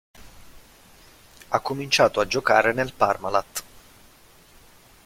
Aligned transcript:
Ha 1.49 1.59
cominciato 1.59 2.21
a 2.21 2.25
giocare 2.25 2.73
nel 2.73 2.91
Parmalat. 2.91 3.63